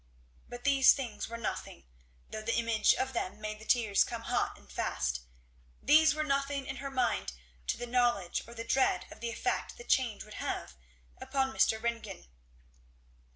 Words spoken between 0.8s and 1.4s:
things were